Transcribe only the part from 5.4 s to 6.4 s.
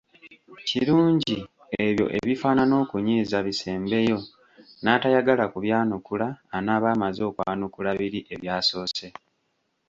kubyanukula